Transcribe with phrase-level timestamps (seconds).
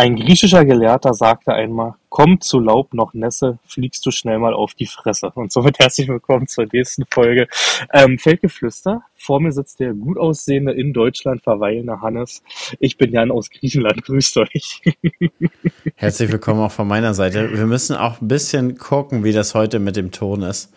[0.00, 4.72] Ein griechischer Gelehrter sagte einmal, komm zu Laub noch Nässe, fliegst du schnell mal auf
[4.72, 5.30] die Fresse.
[5.34, 7.48] Und somit herzlich willkommen zur nächsten Folge
[7.92, 9.02] ähm, Feldgeflüster.
[9.14, 12.42] Vor mir sitzt der gut aussehende, in Deutschland verweilende Hannes.
[12.78, 14.80] Ich bin Jan aus Griechenland, grüßt euch.
[15.96, 17.52] Herzlich willkommen auch von meiner Seite.
[17.52, 20.72] Wir müssen auch ein bisschen gucken, wie das heute mit dem Ton ist.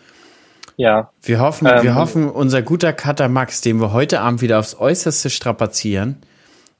[0.76, 1.12] Ja.
[1.22, 4.78] Wir hoffen, ähm, wir hoffen, unser guter Cutter Max, den wir heute Abend wieder aufs
[4.78, 6.18] Äußerste strapazieren.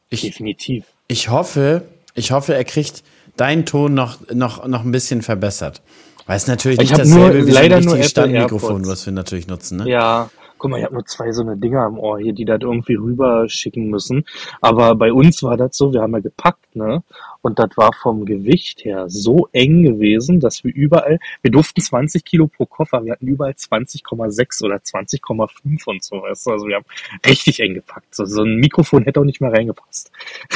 [0.10, 0.84] Ich, definitiv.
[1.08, 1.84] Ich hoffe,
[2.14, 3.04] ich hoffe, er kriegt
[3.38, 5.82] deinen Ton noch, noch, noch ein bisschen verbessert.
[6.26, 9.48] Weil es natürlich ich nicht dasselbe nur, wie leider ein nur Standmikrofon, was wir natürlich
[9.48, 9.80] nutzen.
[9.80, 9.90] Ne?
[9.90, 10.30] Ja,
[10.64, 12.96] guck mal, ich habe nur zwei so eine Dinger im Ohr hier, die das irgendwie
[12.96, 14.24] rüber schicken müssen.
[14.62, 17.04] Aber bei uns war das so, wir haben ja gepackt, ne?
[17.42, 22.24] Und das war vom Gewicht her so eng gewesen, dass wir überall, wir durften 20
[22.24, 26.22] Kilo pro Koffer, wir hatten überall 20,6 oder 20,5 und so.
[26.22, 26.52] Weißt du?
[26.52, 26.86] Also wir haben
[27.28, 28.16] richtig eng gepackt.
[28.16, 30.14] So, so ein Mikrofon hätte auch nicht mehr reingepasst.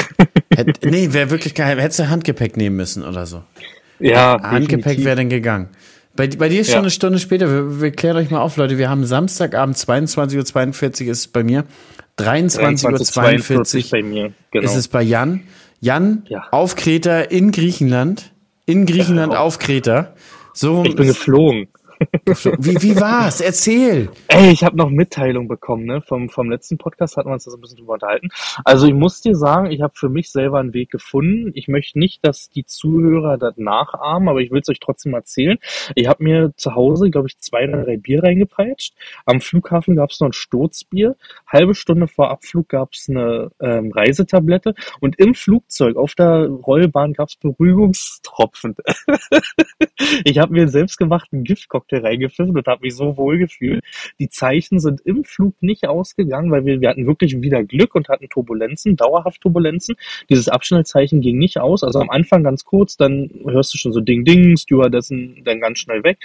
[0.56, 1.78] Hätt, nee, wäre wirklich geil.
[1.78, 3.42] Hättest du Handgepäck nehmen müssen oder so.
[3.98, 5.68] Ja, Handgepäck wäre dann gegangen.
[6.18, 6.80] Bei, bei dir ist schon Ja.
[6.80, 7.48] eine Stunde später.
[7.48, 8.76] Wir, wir klären euch mal auf, Leute.
[8.76, 11.64] Wir haben Samstagabend 22.42 Uhr ist es bei mir.
[12.18, 14.32] 23.42 Uhr 23,42 bei mir.
[14.50, 14.64] Genau.
[14.64, 15.42] ist es bei Jan.
[15.80, 16.42] Jan Ja.
[16.50, 18.32] auf Kreta in Griechenland.
[18.66, 20.12] In Griechenland Ja, auf Kreta.
[20.52, 21.68] So, ich bin geflogen.
[22.58, 23.40] Wie, wie war's?
[23.40, 24.10] Erzähl.
[24.28, 26.00] Ey, ich habe noch Mitteilung bekommen, ne?
[26.02, 28.28] Vom, vom letzten Podcast hatten wir uns da so ein bisschen drüber unterhalten.
[28.64, 31.50] Also ich muss dir sagen, ich habe für mich selber einen Weg gefunden.
[31.54, 35.58] Ich möchte nicht, dass die Zuhörer das nachahmen, aber ich will es euch trotzdem erzählen.
[35.94, 38.94] Ich habe mir zu Hause, glaube ich, zwei oder drei Bier reingepeitscht.
[39.26, 41.16] Am Flughafen gab es noch ein Sturzbier.
[41.46, 44.74] Halbe Stunde vor Abflug gab es eine ähm, Reisetablette.
[45.00, 48.76] Und im Flugzeug auf der Rollbahn gab es Beruhigungstropfen.
[50.24, 53.82] ich habe mir selbstgemachten Giftcocktail reingepfiffen und habe mich so wohl gefühlt.
[54.18, 58.08] Die Zeichen sind im Flug nicht ausgegangen, weil wir, wir hatten wirklich wieder Glück und
[58.08, 59.96] hatten Turbulenzen, dauerhaft Turbulenzen.
[60.28, 61.82] Dieses Abschnellzeichen ging nicht aus.
[61.82, 65.78] Also am Anfang ganz kurz, dann hörst du schon so Ding Ding, Stewardessen dann ganz
[65.78, 66.18] schnell weg.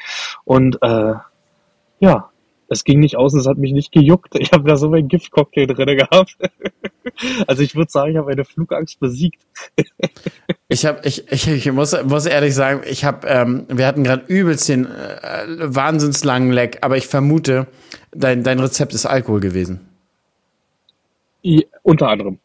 [0.43, 1.13] Und äh,
[1.99, 2.29] ja,
[2.73, 4.35] es ging nicht aus es hat mich nicht gejuckt.
[4.37, 6.37] Ich habe da so meinen Giftcocktail drin gehabt.
[7.47, 9.45] Also ich würde sagen, ich habe eine Flugangst besiegt.
[10.69, 14.23] Ich habe, ich, ich, ich muss, muss ehrlich sagen, ich habe, ähm, wir hatten gerade
[14.27, 17.67] übelst den äh, wahnsinnslangen Leck, aber ich vermute,
[18.13, 19.81] dein, dein Rezept ist Alkohol gewesen.
[21.43, 22.39] I, unter anderem.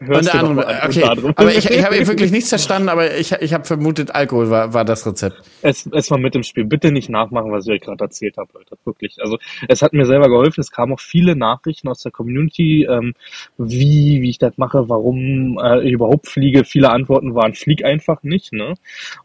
[0.00, 1.04] Unter anderem, an, okay.
[1.04, 4.84] Aber ich, ich habe wirklich nichts verstanden, aber ich, ich habe vermutet, Alkohol war, war
[4.84, 5.42] das Rezept.
[5.62, 6.64] Es, es war mit im Spiel.
[6.64, 8.76] Bitte nicht nachmachen, was ich euch gerade erzählt habe, Leute.
[8.84, 9.16] Wirklich.
[9.20, 10.60] Also es hat mir selber geholfen.
[10.60, 13.14] Es kamen auch viele Nachrichten aus der Community, ähm,
[13.56, 16.64] wie, wie ich das mache, warum äh, ich überhaupt fliege.
[16.64, 18.52] Viele Antworten waren, flieg einfach nicht.
[18.52, 18.74] Ne?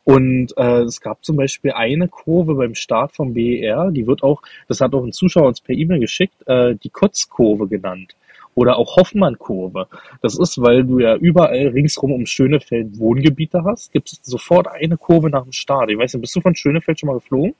[0.05, 4.41] Und äh, es gab zum Beispiel eine Kurve beim Start vom BER, die wird auch,
[4.67, 8.15] das hat auch ein Zuschauer uns per E-Mail geschickt, äh, die Kotzkurve genannt.
[8.55, 9.87] Oder auch Hoffmann-Kurve.
[10.21, 14.97] Das ist, weil du ja überall ringsrum um Schönefeld Wohngebiete hast, gibt es sofort eine
[14.97, 15.89] Kurve nach dem Start.
[15.89, 17.55] Ich weiß nicht, bist du von Schönefeld schon mal geflogen?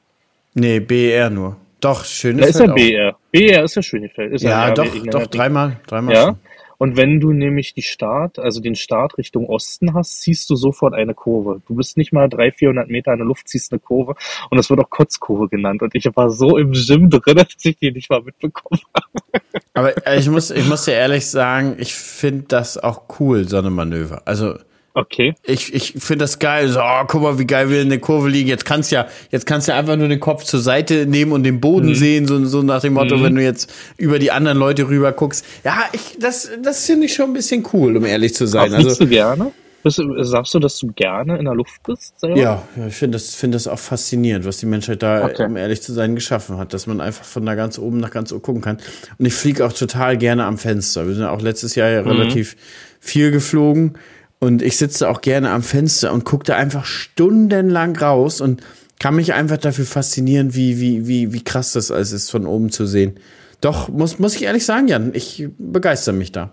[0.53, 1.58] Nee, BER nur.
[1.81, 2.68] Doch, schön Da ist ja.
[2.68, 3.18] BR.
[3.31, 4.34] BR ist ja Schönefeld.
[4.34, 6.24] Ist Ja, ja, doch, doch, dreimal, dreimal Ja.
[6.28, 6.38] schon.
[6.84, 10.94] Und wenn du nämlich die Start, also den Start Richtung Osten hast, ziehst du sofort
[10.94, 11.62] eine Kurve.
[11.66, 14.16] Du bist nicht mal 300, 400 Meter in der Luft, ziehst eine Kurve.
[14.50, 15.82] Und das wird auch Kotzkurve genannt.
[15.82, 19.94] Und ich war so im Gym drin, dass ich die nicht mal mitbekommen habe.
[19.96, 23.70] Aber ich muss, ich muss dir ehrlich sagen, ich finde das auch cool, so eine
[23.70, 24.24] Manöver.
[24.26, 24.56] Also,
[24.96, 25.34] Okay.
[25.44, 26.68] ich, ich finde das geil.
[26.70, 28.48] So, oh, guck mal, wie geil wir in der Kurve liegen.
[28.48, 31.59] Jetzt kannst ja, jetzt kannst du einfach nur den Kopf zur Seite nehmen und den
[31.59, 31.96] Boden Mhm.
[31.96, 35.46] sehen, so, so nach dem Motto, wenn du jetzt über die anderen Leute rüber guckst.
[35.64, 38.70] Ja, ich, das, das finde ich schon ein bisschen cool, um ehrlich zu sein.
[38.70, 39.52] Fliegst Also, du gerne?
[39.81, 42.18] Bist, sagst du, dass du gerne in der Luft bist?
[42.20, 42.38] Selber?
[42.40, 45.46] ja, ja, ich finde das, finde das auch faszinierend, was die Menschheit da, Okay.
[45.46, 48.31] um ehrlich zu sein, geschaffen hat, dass man einfach von da ganz oben nach ganz
[48.31, 48.78] oben gucken kann.
[49.18, 51.06] Und ich fliege auch total gerne am Fenster.
[51.06, 52.08] Wir sind auch letztes Jahr ja Mhm.
[52.12, 52.56] relativ
[53.02, 53.98] viel geflogen
[54.44, 58.62] und ich sitze auch gerne am Fenster und gucke da einfach stundenlang raus und
[59.00, 62.70] kann mich einfach dafür faszinieren, wie, wie, wie, wie krass das alles ist, von oben
[62.70, 63.14] zu sehen.
[63.62, 66.52] Doch, muss, muss ich ehrlich sagen, Jan, ich begeister mich da.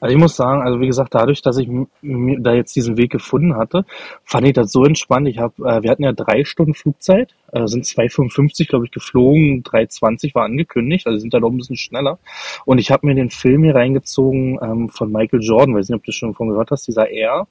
[0.00, 1.68] Also ich muss sagen, also wie gesagt, dadurch, dass ich
[2.02, 3.84] da jetzt diesen Weg gefunden hatte,
[4.24, 5.28] fand ich das so entspannt.
[5.28, 9.62] Ich habe, äh, wir hatten ja drei Stunden Flugzeit, äh, sind 2,55 glaube ich geflogen,
[9.62, 12.18] 3,20 war angekündigt, also sind da doch ein bisschen schneller.
[12.64, 16.04] Und ich habe mir den Film hier reingezogen ähm, von Michael Jordan, weiß nicht, ob
[16.04, 17.46] du schon von gehört hast, dieser Air.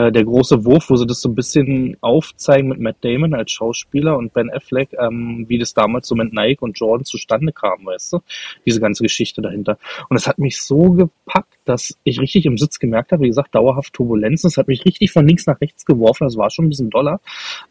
[0.00, 3.50] Äh, der große Wurf, wo sie das so ein bisschen aufzeigen mit Matt Damon als
[3.52, 7.84] Schauspieler und Ben Affleck, ähm, wie das damals so mit Nike und Jordan zustande kam,
[7.84, 8.20] weißt du?
[8.64, 9.78] Diese ganze Geschichte dahinter.
[10.08, 13.54] Und es hat mich so gepackt, dass ich richtig im Sitz gemerkt habe, wie gesagt,
[13.54, 14.48] dauerhaft Turbulenzen.
[14.48, 17.20] Es hat mich richtig von links nach rechts geworfen, das war schon ein bisschen doller.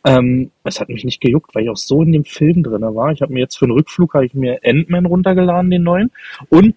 [0.06, 3.12] Ähm, es hat mich nicht gejuckt, weil ich auch so in dem Film drin war.
[3.12, 6.12] Ich habe mir jetzt für den Rückflug habe ich mir Ant-Man runtergeladen, den neuen,
[6.50, 6.76] und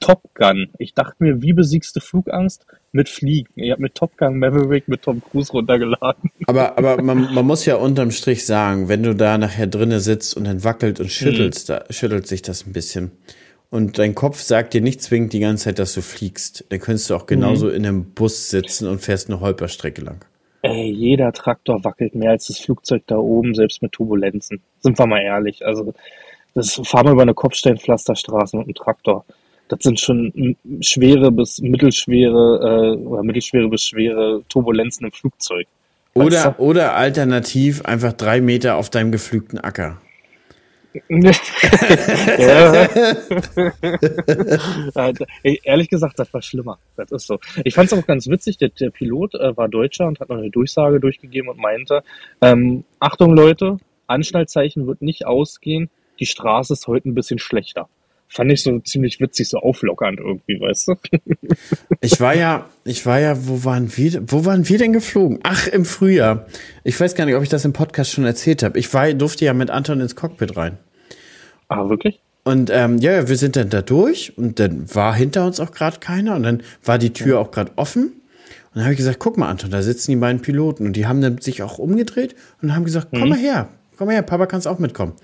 [0.00, 0.70] Top Gun.
[0.78, 2.66] Ich dachte mir, wie besiegst du Flugangst?
[2.92, 3.52] Mit Fliegen.
[3.54, 6.30] Ich habe mit Top Gun Maverick mit Tom Cruise runtergeladen.
[6.46, 10.36] Aber, aber man, man muss ja unterm Strich sagen, wenn du da nachher drinnen sitzt
[10.36, 11.74] und dann wackelt und schüttelst, mhm.
[11.74, 13.12] da schüttelt sich das ein bisschen.
[13.70, 16.64] Und dein Kopf sagt dir nicht zwingend die ganze Zeit, dass du fliegst.
[16.70, 17.74] Dann könntest du auch genauso mhm.
[17.74, 20.24] in einem Bus sitzen und fährst eine Holperstrecke lang.
[20.62, 24.60] Ey, jeder Traktor wackelt mehr als das Flugzeug da oben, selbst mit Turbulenzen.
[24.80, 25.64] Sind wir mal ehrlich.
[25.64, 25.94] Also,
[26.54, 29.24] das fahren wir über eine Kopfsteinpflasterstraße mit einem Traktor.
[29.70, 35.68] Das sind schon schwere bis mittelschwere äh, oder mittelschwere bis schwere Turbulenzen im Flugzeug.
[36.12, 40.00] Oder, oder alternativ einfach drei Meter auf deinem geflügten Acker.
[45.62, 46.80] Ehrlich gesagt, das war schlimmer.
[46.96, 47.38] Das ist so.
[47.62, 50.38] Ich fand es auch ganz witzig, der, der Pilot äh, war Deutscher und hat noch
[50.38, 52.02] eine Durchsage durchgegeben und meinte,
[52.42, 53.76] ähm, Achtung Leute,
[54.08, 57.88] Anschnallzeichen wird nicht ausgehen, die Straße ist heute ein bisschen schlechter
[58.30, 60.94] fand ich so ziemlich witzig, so auflockernd irgendwie, weißt du?
[62.00, 65.40] ich war ja, ich war ja, wo waren wir, wo waren wir denn geflogen?
[65.42, 66.46] Ach, im Frühjahr.
[66.84, 68.78] Ich weiß gar nicht, ob ich das im Podcast schon erzählt habe.
[68.78, 70.78] Ich war, durfte ja mit Anton ins Cockpit rein.
[71.68, 72.20] Ah, wirklich?
[72.44, 75.98] Und ähm, ja, wir sind dann da durch und dann war hinter uns auch gerade
[75.98, 78.04] keiner und dann war die Tür auch gerade offen.
[78.06, 80.86] Und dann habe ich gesagt, guck mal, Anton, da sitzen die beiden Piloten.
[80.86, 83.28] Und die haben dann sich auch umgedreht und haben gesagt, komm mhm.
[83.30, 83.68] mal her,
[83.98, 85.14] komm mal her, Papa kannst auch mitkommen.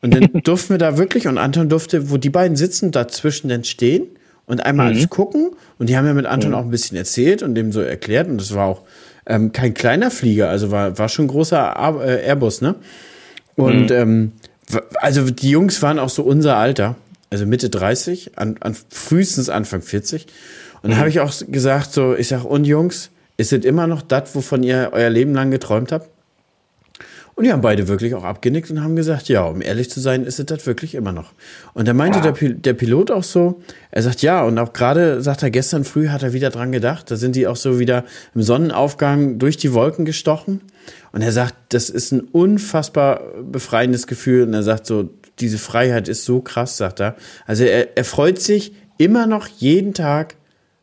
[0.00, 3.64] Und dann durften wir da wirklich, und Anton durfte, wo die beiden sitzen, dazwischen dann
[3.64, 4.06] stehen
[4.46, 4.96] und einmal mhm.
[4.96, 5.50] alles gucken.
[5.78, 6.56] Und die haben ja mit Anton mhm.
[6.56, 8.28] auch ein bisschen erzählt und dem so erklärt.
[8.28, 8.82] Und das war auch
[9.26, 12.76] ähm, kein kleiner Flieger, also war, war schon ein großer äh, Airbus, ne?
[13.56, 13.96] Und mhm.
[13.96, 14.32] ähm,
[15.00, 16.96] also die Jungs waren auch so unser Alter,
[17.30, 20.26] also Mitte 30, an, an frühestens Anfang 40.
[20.82, 21.00] Und da mhm.
[21.00, 24.62] habe ich auch gesagt, so, ich sag, und Jungs, ist es immer noch das, wovon
[24.62, 26.08] ihr euer Leben lang geträumt habt?
[27.38, 30.24] Und die haben beide wirklich auch abgenickt und haben gesagt, ja, um ehrlich zu sein,
[30.24, 31.34] ist es das wirklich immer noch.
[31.72, 32.32] Und da meinte ja.
[32.32, 33.62] der, der Pilot auch so,
[33.92, 37.12] er sagt, ja, und auch gerade, sagt er, gestern früh hat er wieder dran gedacht,
[37.12, 38.04] da sind die auch so wieder
[38.34, 40.62] im Sonnenaufgang durch die Wolken gestochen.
[41.12, 44.42] Und er sagt, das ist ein unfassbar befreiendes Gefühl.
[44.42, 45.08] Und er sagt so,
[45.38, 47.14] diese Freiheit ist so krass, sagt er.
[47.46, 50.34] Also er, er freut sich immer noch jeden Tag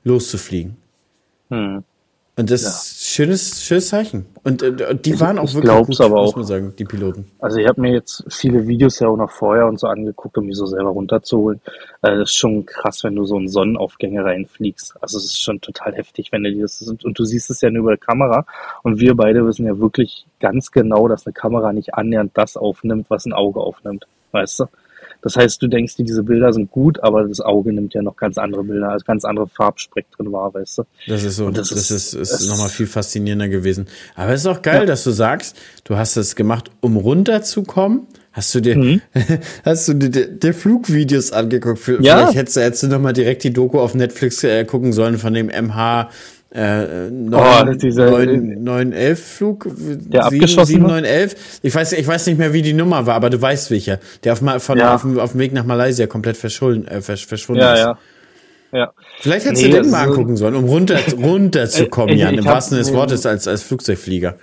[0.06, 0.78] loszufliegen.
[1.50, 1.84] Hm.
[2.38, 2.70] Und das ja.
[2.70, 4.26] ist schönes, schönes Zeichen.
[4.44, 6.36] Und äh, die ich, waren auch wirklich gut, aber muss auch.
[6.36, 7.32] man sagen, die Piloten.
[7.40, 10.46] Also ich habe mir jetzt viele Videos ja auch noch vorher und so angeguckt, um
[10.46, 11.62] die so selber runterzuholen.
[12.02, 14.96] Äh, das ist schon krass, wenn du so in Sonnenaufgänge reinfliegst.
[15.02, 17.84] Also es ist schon total heftig, wenn du das und du siehst es ja nur
[17.84, 18.46] über die Kamera.
[18.84, 23.06] Und wir beide wissen ja wirklich ganz genau, dass eine Kamera nicht annähernd das aufnimmt,
[23.10, 24.08] was ein Auge aufnimmt.
[24.34, 24.66] Weißt du?
[25.26, 28.16] Das heißt, du denkst dir, diese Bilder sind gut, aber das Auge nimmt ja noch
[28.16, 30.84] ganz andere Bilder, also ganz andere Farbspektren wahr, weißt du?
[31.08, 33.88] Das ist so, das, das, ist, ist, ist nochmal viel faszinierender gewesen.
[34.14, 34.86] Aber es ist auch geil, ja.
[34.86, 38.06] dass du sagst, du hast es gemacht, um runterzukommen.
[38.34, 39.02] Hast du dir, mhm.
[39.66, 41.80] hast du dir, dir Flugvideos angeguckt?
[41.80, 42.32] Vielleicht ja.
[42.32, 46.12] hättest, hättest du nochmal direkt die Doku auf Netflix äh, gucken sollen von dem MH
[46.56, 51.60] äh, 9, oh, dieser 9, 911 Flug, der 7, 7, 911.
[51.62, 54.00] Ich weiß, ich weiß nicht mehr, wie die Nummer war, aber du weißt welcher.
[54.24, 54.96] Der auf, von, ja.
[54.96, 57.80] auf, dem, auf dem Weg nach Malaysia komplett verschwunden, äh, verschwunden ja, ist.
[57.80, 57.98] Ja.
[58.72, 58.94] Ja.
[59.20, 62.94] Vielleicht hättest nee, du den mal angucken sollen, um runter, runterzukommen, Jan, im wahrsten des
[62.94, 64.36] Wortes als, als Flugzeugflieger.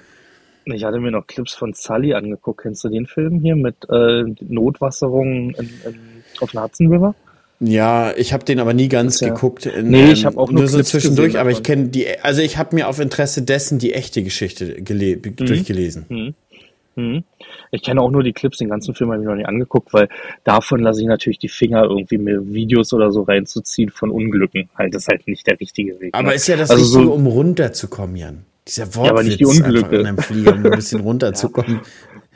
[0.64, 2.62] Ich hatte mir noch Clips von Sully angeguckt.
[2.62, 5.98] Kennst du den Film hier mit äh, Notwasserung in, in,
[6.40, 7.14] auf dem Hudson River?
[7.64, 9.28] Ja, ich habe den aber nie ganz ja.
[9.28, 9.66] geguckt.
[9.66, 12.58] In, nee, ich habe auch nur, nur so zwischendurch, aber ich kenne die, also ich
[12.58, 15.36] habe mir auf Interesse dessen die echte Geschichte mhm.
[15.36, 16.06] durchgelesen.
[16.08, 16.34] Mhm.
[16.96, 17.24] Mhm.
[17.70, 20.08] Ich kenne auch nur die Clips, den ganzen Film habe ich noch nicht angeguckt, weil
[20.42, 24.68] davon lasse ich natürlich die Finger irgendwie mir Videos oder so reinzuziehen von Unglücken.
[24.76, 26.14] Halt, das ist halt nicht der richtige Weg.
[26.14, 26.34] Aber ne?
[26.34, 28.44] ist ja das also Richtige, so, um runterzukommen, Jan.
[28.66, 29.96] Dieser Wort ja, aber nicht die Unglücke.
[29.96, 31.80] in einem Flieger, um ein bisschen runterzukommen.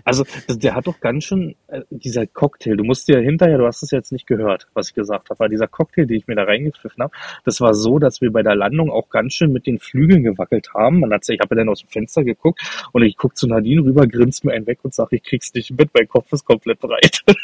[0.06, 3.82] Also der hat doch ganz schön, äh, dieser Cocktail, du musst dir hinterher, du hast
[3.82, 6.44] es jetzt nicht gehört, was ich gesagt habe, aber dieser Cocktail, den ich mir da
[6.44, 7.12] reingepfiffen habe,
[7.44, 10.72] das war so, dass wir bei der Landung auch ganz schön mit den Flügeln gewackelt
[10.74, 11.00] haben.
[11.00, 12.60] Man hat, ich habe ja dann aus dem Fenster geguckt
[12.92, 15.76] und ich guck zu Nadine rüber, grinst mir einen weg und sage, ich krieg's nicht
[15.76, 17.24] mit, mein Kopf ist komplett breit.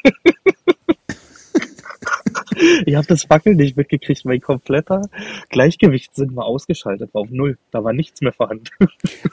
[2.86, 4.24] ich habe das Wackeln nicht mitgekriegt.
[4.24, 5.02] Mein kompletter
[5.48, 7.58] Gleichgewichtssinn war ausgeschaltet, war auf Null.
[7.70, 8.66] Da war nichts mehr vorhanden.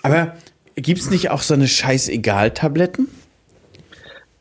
[0.01, 0.35] Aber
[0.81, 3.07] Gibt es nicht auch so eine Scheißegal-Tabletten?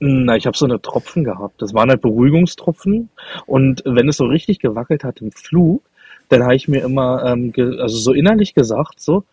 [0.00, 1.60] Na, ich habe so eine Tropfen gehabt.
[1.60, 3.08] Das waren halt Beruhigungstropfen.
[3.46, 5.82] Und wenn es so richtig gewackelt hat im Flug,
[6.28, 9.24] dann habe ich mir immer, ähm, also so innerlich gesagt, so,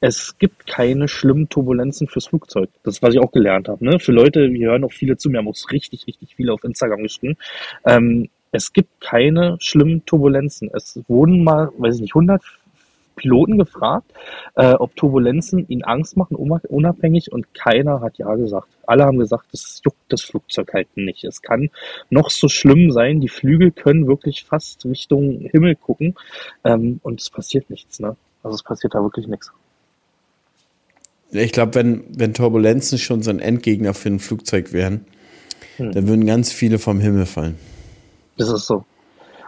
[0.00, 2.70] es gibt keine schlimmen Turbulenzen fürs Flugzeug.
[2.84, 3.84] Das was ich auch gelernt habe.
[3.84, 3.98] Ne?
[3.98, 7.02] Für Leute, wir hören auch viele zu, mir haben auch richtig, richtig viele auf Instagram
[7.02, 7.36] geschrieben.
[7.84, 10.70] Ähm, es gibt keine schlimmen Turbulenzen.
[10.74, 12.42] Es wurden mal, weiß ich nicht, 100
[13.14, 14.12] Piloten gefragt,
[14.54, 18.68] äh, ob Turbulenzen ihnen Angst machen, unabhängig, und keiner hat ja gesagt.
[18.86, 21.24] Alle haben gesagt, das juckt das Flugzeug halt nicht.
[21.24, 21.70] Es kann
[22.10, 26.14] noch so schlimm sein, die Flügel können wirklich fast Richtung Himmel gucken
[26.64, 28.00] ähm, und es passiert nichts.
[28.00, 28.16] Ne?
[28.42, 29.52] Also es passiert da wirklich nichts.
[31.30, 35.06] Ich glaube, wenn, wenn Turbulenzen schon so ein Endgegner für ein Flugzeug wären,
[35.76, 35.92] hm.
[35.92, 37.56] dann würden ganz viele vom Himmel fallen.
[38.36, 38.84] Das ist so.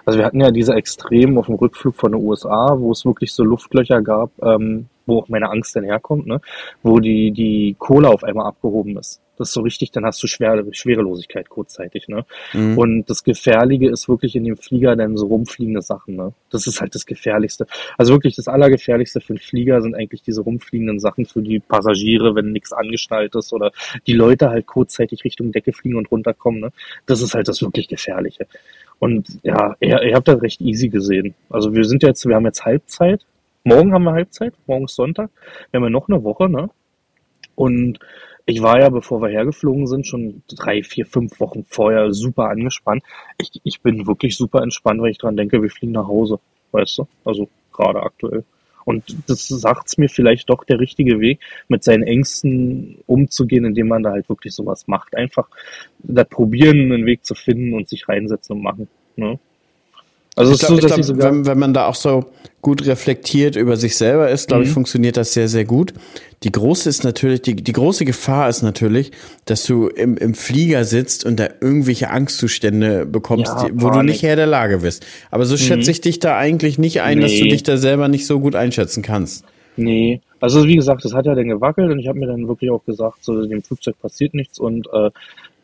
[0.05, 3.33] Also wir hatten ja diese Extremen auf dem Rückflug von den USA, wo es wirklich
[3.33, 6.41] so Luftlöcher gab, ähm, wo auch meine Angst dann herkommt, ne?
[6.83, 9.21] wo die, die Kohle auf einmal abgehoben ist.
[9.37, 12.25] Das ist so richtig, dann hast du Schwere, Schwerelosigkeit kurzzeitig, ne?
[12.53, 12.79] Mhm.
[12.79, 16.33] Und das Gefährliche ist wirklich in dem Flieger dann so rumfliegende Sachen, ne?
[16.51, 17.67] Das ist halt das Gefährlichste.
[17.99, 22.35] Also wirklich das Allergefährlichste für den Flieger sind eigentlich diese rumfliegenden Sachen für die Passagiere,
[22.37, 23.73] wenn nichts angeschnallt ist oder
[24.07, 26.73] die Leute halt kurzzeitig Richtung Decke fliegen und runterkommen, ne?
[27.07, 28.47] Das ist halt das wirklich Gefährliche.
[29.01, 31.35] Und ja, ihr, ihr habt das recht easy gesehen.
[31.51, 33.27] Also wir sind jetzt, wir haben jetzt Halbzeit.
[33.67, 35.31] Morgen haben wir Halbzeit, morgen ist Sonntag.
[35.71, 36.69] Wir haben ja noch eine Woche, ne?
[37.55, 37.99] Und
[38.45, 43.03] ich war ja, bevor wir hergeflogen sind, schon drei, vier, fünf Wochen vorher super angespannt.
[43.39, 46.41] Ich, ich bin wirklich super entspannt, weil ich dran denke, wir fliegen nach Hause.
[46.73, 47.09] Weißt du?
[47.25, 48.45] Also gerade aktuell.
[48.85, 54.03] Und das sagt's mir vielleicht doch der richtige Weg, mit seinen Ängsten umzugehen, indem man
[54.03, 55.17] da halt wirklich sowas macht.
[55.17, 55.49] Einfach
[56.01, 58.89] da probieren, einen Weg zu finden und sich reinsetzen und machen.
[59.17, 59.39] Ne?
[60.37, 62.25] Also ich glaube, so, glaub, wenn, wenn man da auch so
[62.61, 64.69] gut reflektiert über sich selber ist, glaube mhm.
[64.69, 65.95] ich, funktioniert das sehr, sehr gut.
[66.43, 69.13] Die große ist natürlich, die, die große Gefahr ist natürlich,
[69.45, 74.03] dass du im, im Flieger sitzt und da irgendwelche Angstzustände bekommst, ja, die, wo du
[74.03, 75.07] nicht Herr der Lage bist.
[75.31, 75.59] Aber so mhm.
[75.59, 77.25] schätze ich dich da eigentlich nicht ein, nee.
[77.25, 79.45] dass du dich da selber nicht so gut einschätzen kannst.
[79.77, 82.71] Nee, also wie gesagt, das hat ja dann gewackelt und ich habe mir dann wirklich
[82.71, 85.11] auch gesagt, so dem Flugzeug passiert nichts und äh,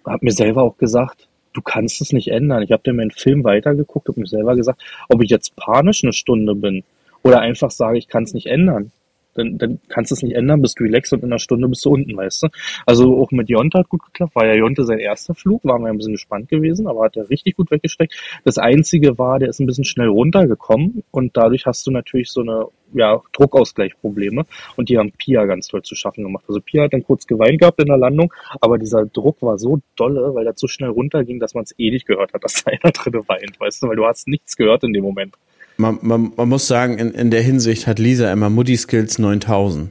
[0.06, 2.62] habe mir selber auch gesagt, du kannst es nicht ändern.
[2.62, 6.12] Ich habe dann meinen Film weitergeguckt und mir selber gesagt, ob ich jetzt panisch eine
[6.12, 6.84] Stunde bin
[7.22, 8.92] oder einfach sage, ich kann es nicht ändern.
[9.40, 11.84] Dann, dann kannst du es nicht ändern, bist du relaxed und in einer Stunde bist
[11.84, 12.48] du unten, weißt du.
[12.86, 15.88] Also auch mit Jonte hat gut geklappt, war ja Jonte sein erster Flug, waren wir
[15.88, 18.14] ein bisschen gespannt gewesen, aber hat er richtig gut weggesteckt.
[18.44, 22.42] Das Einzige war, der ist ein bisschen schnell runtergekommen und dadurch hast du natürlich so
[22.42, 24.44] eine ja, Druckausgleichprobleme
[24.76, 26.44] und die haben Pia ganz toll zu schaffen gemacht.
[26.48, 29.80] Also Pia hat dann kurz geweint gehabt in der Landung, aber dieser Druck war so
[29.96, 32.70] dolle, weil das so schnell runterging, dass man es eh nicht gehört hat, dass da
[32.82, 35.34] einer drin weint, weißt du, weil du hast nichts gehört in dem Moment.
[35.80, 39.90] Man, man, man muss sagen, in, in der Hinsicht hat Lisa immer Moody Skills 9000.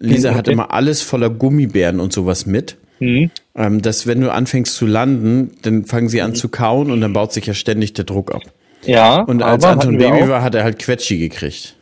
[0.00, 0.38] Lisa okay.
[0.38, 2.76] hat immer alles voller Gummibären und sowas mit.
[3.00, 3.30] Mhm.
[3.54, 6.36] Ähm, dass wenn du anfängst zu landen, dann fangen sie an mhm.
[6.36, 8.42] zu kauen und dann baut sich ja ständig der Druck ab.
[8.84, 9.22] Ja.
[9.22, 11.74] Und als Anton Baby war, hat er halt Quetschi gekriegt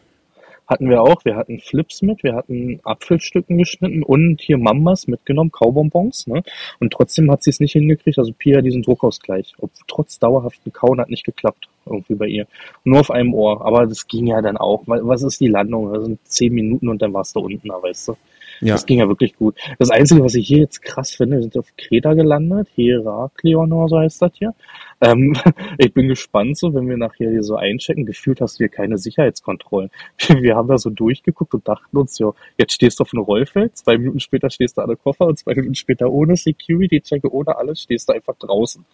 [0.66, 1.24] hatten wir auch.
[1.24, 6.26] Wir hatten Flips mit, wir hatten Apfelstücken geschnitten und hier Mambas mitgenommen, Kaubonbons.
[6.26, 6.42] Ne?
[6.80, 8.18] Und trotzdem hat sie es nicht hingekriegt.
[8.18, 9.54] Also Pia diesen Druckausgleich.
[9.58, 12.46] Ob, trotz dauerhaften Kauen hat nicht geklappt irgendwie bei ihr.
[12.84, 13.64] Nur auf einem Ohr.
[13.64, 14.82] Aber das ging ja dann auch.
[14.86, 15.92] Was ist die Landung?
[15.92, 18.16] Das sind zehn Minuten und dann warst du unten, da weißt du.
[18.60, 18.74] Ja.
[18.74, 19.56] Das ging ja wirklich gut.
[19.78, 23.88] Das Einzige, was ich hier jetzt krass finde, wir sind auf Kreta gelandet, Heraklion oder
[23.88, 24.54] so heißt das hier.
[25.00, 25.36] Ähm,
[25.78, 28.06] ich bin gespannt, so wenn wir nachher hier so einchecken.
[28.06, 29.90] Gefühlt hast du hier keine Sicherheitskontrollen.
[30.28, 33.76] Wir haben da so durchgeguckt und dachten uns, ja, jetzt stehst du auf einem Rollfeld,
[33.76, 37.56] zwei Minuten später stehst du an der Koffer und zwei Minuten später ohne Security-Checke, ohne
[37.56, 38.84] alles, stehst du einfach draußen.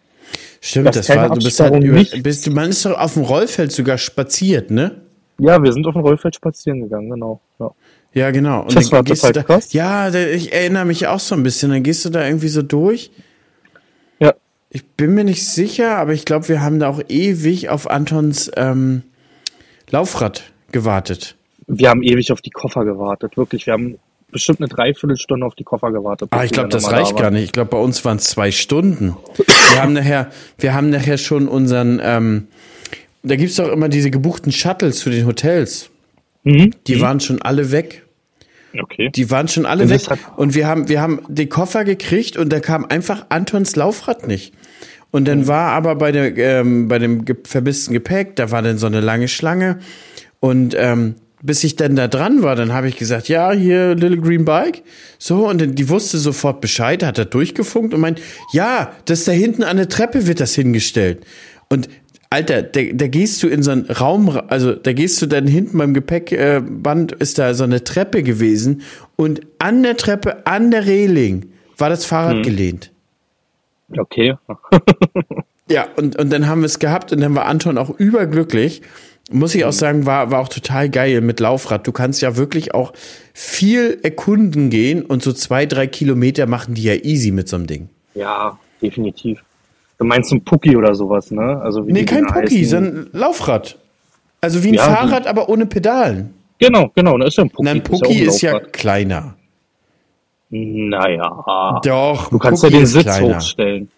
[0.61, 3.73] Stimmt, das, das war, du bist halt über, bist, man ist doch auf dem Rollfeld
[3.73, 5.02] sogar spaziert, ne?
[5.38, 7.40] Ja, wir sind auf dem Rollfeld spazieren gegangen, genau.
[7.59, 7.71] Ja.
[8.14, 8.62] Ja, genau.
[8.62, 9.73] Und das dann war gehst total da, krass.
[9.73, 11.71] Ja, ich erinnere mich auch so ein bisschen.
[11.71, 13.11] Dann gehst du da irgendwie so durch.
[14.19, 14.35] Ja.
[14.71, 18.50] Ich bin mir nicht sicher, aber ich glaube, wir haben da auch ewig auf Antons
[18.57, 19.02] ähm,
[19.90, 21.37] Laufrad gewartet.
[21.66, 23.66] Wir haben ewig auf die Koffer gewartet, wirklich.
[23.66, 23.99] Wir haben
[24.31, 26.28] bestimmt eine Dreiviertelstunde auf die Koffer gewartet.
[26.33, 27.45] Ah, ich glaube, das reicht da gar nicht.
[27.45, 29.16] Ich glaube, bei uns waren es zwei Stunden.
[29.37, 32.49] wir haben nachher, wir haben nachher schon unseren, ähm,
[33.23, 35.92] da gibt's doch immer diese gebuchten Shuttles zu den Hotels.
[36.45, 36.73] Mhm.
[36.87, 37.01] Die mhm.
[37.01, 38.05] waren schon alle weg.
[38.81, 39.11] Okay.
[39.15, 40.03] Die waren schon alle weg.
[40.37, 44.55] Und wir haben, wir haben die Koffer gekriegt und da kam einfach Antons Laufrad nicht.
[45.11, 45.47] Und dann mhm.
[45.49, 49.29] war aber bei, der, ähm, bei dem verbissten Gepäck, da war dann so eine lange
[49.29, 49.79] Schlange.
[50.41, 54.19] Und ähm, bis ich dann da dran war, dann habe ich gesagt, ja, hier Little
[54.19, 54.83] Green Bike.
[55.19, 58.21] So, und dann, die wusste sofort Bescheid, hat er durchgefunkt und meint,
[58.53, 61.27] ja, das da hinten an der Treppe wird das hingestellt.
[61.69, 61.89] Und
[62.33, 65.77] Alter, da, da gehst du in so einen Raum, also da gehst du dann hinten
[65.77, 68.81] beim Gepäckband, ist da so eine Treppe gewesen
[69.17, 72.43] und an der Treppe, an der Reling war das Fahrrad hm.
[72.43, 72.91] gelehnt.
[73.95, 74.35] Okay.
[75.69, 78.81] ja, und, und dann haben wir es gehabt und dann war Anton auch überglücklich.
[79.31, 79.79] Muss ich auch hm.
[79.79, 81.87] sagen, war, war auch total geil mit Laufrad.
[81.87, 82.95] Du kannst ja wirklich auch
[83.35, 87.67] viel erkunden gehen und so zwei, drei Kilometer machen die ja easy mit so einem
[87.67, 87.91] Ding.
[88.15, 89.43] Ja, definitiv.
[90.02, 91.61] Du meinst ein Pucki oder sowas, ne?
[91.62, 93.78] Also wie nee, kein Pucki, sondern Laufrad.
[94.40, 96.35] Also wie ein ja, Fahrrad, aber ohne Pedalen.
[96.59, 97.64] Genau, genau, da ist ja ein Pucki.
[97.64, 99.35] Nein, Pucki ist ja, ist ja kleiner.
[100.50, 101.80] Naja.
[101.85, 103.37] Doch, du kannst Pucki ja den Sitz kleiner.
[103.37, 103.90] hochstellen.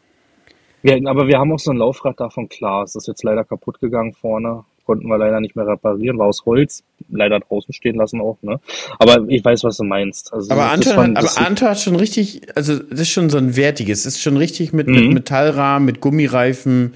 [0.82, 3.80] Wir, aber wir haben auch so ein Laufrad davon, klar, es ist jetzt leider kaputt
[3.80, 8.20] gegangen vorne konnten wir leider nicht mehr reparieren, war aus Holz, leider draußen stehen lassen
[8.20, 8.60] auch, ne?
[8.98, 10.32] Aber ich weiß, was du meinst.
[10.32, 13.56] Also aber Anton, hat, aber Anton hat schon richtig, also das ist schon so ein
[13.56, 14.94] wertiges, ist schon richtig mit, mhm.
[14.94, 16.94] mit Metallrahmen, mit Gummireifen.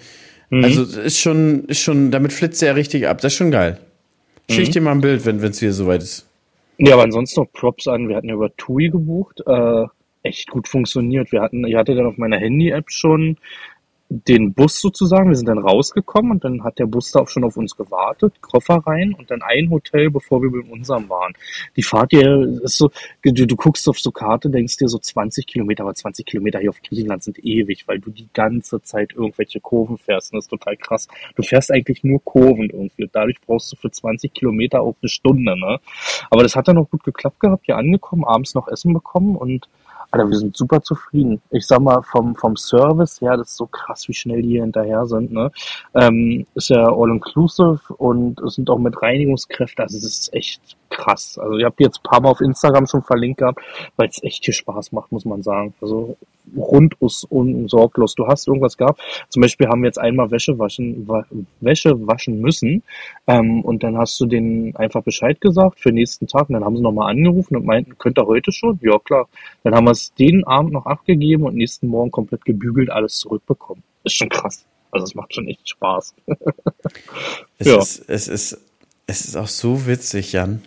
[0.51, 0.65] Mhm.
[0.65, 3.21] Also ist schon, ist schon, damit flitzt er richtig ab.
[3.21, 3.79] Das ist schon geil.
[4.51, 4.73] Schick mhm.
[4.73, 6.27] dir mal ein Bild, wenn es wieder soweit ist.
[6.79, 8.09] Ja, aber ansonsten noch Props an.
[8.09, 9.43] Wir hatten ja über TUI gebucht.
[9.47, 9.85] Äh,
[10.23, 11.33] echt gut funktioniert.
[11.33, 13.37] Wir hatten, ich hatte dann auf meiner Handy-App schon
[14.11, 15.29] den Bus sozusagen.
[15.29, 18.41] Wir sind dann rausgekommen und dann hat der Bus da auch schon auf uns gewartet,
[18.41, 21.35] Koffer rein und dann ein Hotel, bevor wir bei unserem waren.
[21.77, 22.91] Die Fahrt hier ist so,
[23.23, 26.71] du, du guckst auf so Karte, denkst dir so 20 Kilometer, aber 20 Kilometer hier
[26.71, 30.51] auf Griechenland sind ewig, weil du die ganze Zeit irgendwelche Kurven fährst und das ist
[30.51, 31.07] total krass.
[31.37, 35.09] Du fährst eigentlich nur Kurven irgendwie und dadurch brauchst du für 20 Kilometer auch eine
[35.11, 35.81] Stunde, ne?
[36.31, 39.69] Aber das hat dann auch gut geklappt gehabt, hier angekommen, abends noch Essen bekommen und
[40.11, 41.41] Alter, wir sind super zufrieden.
[41.51, 44.63] Ich sag mal, vom, vom Service her, das ist so krass, wie schnell die hier
[44.63, 45.51] hinterher sind, ne?
[45.95, 51.39] Ähm, ist ja all-inclusive und es sind auch mit Reinigungskräften, also das ist echt krass.
[51.39, 53.61] Also ich habe die jetzt ein paar Mal auf Instagram schon verlinkt gehabt,
[53.97, 55.75] weil es echt viel Spaß macht, muss man sagen.
[55.81, 56.17] Also
[56.57, 58.15] rund und sorglos.
[58.15, 59.01] Du hast irgendwas gehabt.
[59.29, 61.09] Zum Beispiel haben wir jetzt einmal Wäsche waschen,
[61.61, 62.83] Wäsche waschen müssen.
[63.27, 66.49] Ähm, und dann hast du denen einfach Bescheid gesagt für den nächsten Tag.
[66.49, 68.79] Und dann haben sie nochmal angerufen und meinten, könnt ihr heute schon?
[68.83, 69.29] Ja, klar.
[69.65, 73.83] Dann haben wir es den Abend noch abgegeben und nächsten Morgen komplett gebügelt alles zurückbekommen.
[74.05, 74.65] Ist schon krass.
[74.91, 76.15] Also es macht schon echt Spaß.
[77.59, 77.79] es, ja.
[77.79, 78.61] ist, es, ist,
[79.07, 80.63] es ist auch so witzig, Jan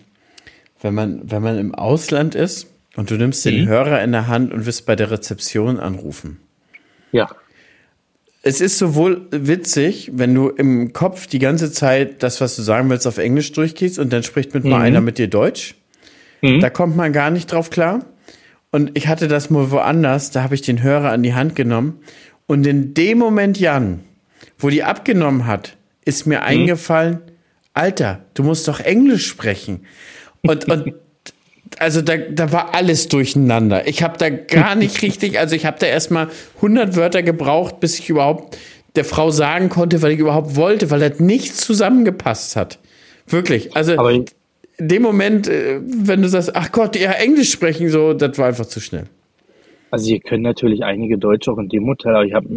[0.82, 3.68] wenn man, wenn man im Ausland ist und du nimmst den mhm.
[3.68, 6.40] Hörer in der Hand und wirst bei der Rezeption anrufen.
[7.12, 7.30] Ja.
[8.44, 12.90] Es ist sowohl witzig, wenn du im Kopf die ganze Zeit das, was du sagen
[12.90, 14.72] willst, auf Englisch durchgehst und dann spricht mit mhm.
[14.72, 15.76] mal einer mit dir Deutsch.
[16.42, 16.60] Mhm.
[16.60, 18.06] Da kommt man gar nicht drauf klar.
[18.72, 22.00] Und ich hatte das mal woanders, da habe ich den Hörer an die Hand genommen.
[22.48, 24.00] Und in dem Moment, Jan,
[24.58, 26.46] wo die abgenommen hat, ist mir mhm.
[26.46, 27.20] eingefallen,
[27.74, 29.86] Alter, du musst doch Englisch sprechen.
[30.44, 30.94] Und, und
[31.80, 33.88] also da, da war alles durcheinander.
[33.88, 38.00] Ich habe da gar nicht richtig, also ich habe da erstmal 100 Wörter gebraucht, bis
[38.00, 38.58] ich überhaupt
[38.96, 42.80] der Frau sagen konnte, weil ich überhaupt wollte, weil das nichts zusammengepasst hat.
[43.28, 43.76] Wirklich.
[43.76, 43.94] Also
[44.78, 48.48] in dem Moment, äh, wenn du sagst, ach Gott, ja, Englisch sprechen, so, das war
[48.48, 49.06] einfach zu schnell.
[49.92, 52.48] Also hier können natürlich einige Deutsche auch in dem Hotel, aber ich habe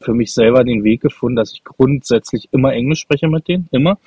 [0.00, 3.98] für mich selber den Weg gefunden, dass ich grundsätzlich immer Englisch spreche mit denen, immer.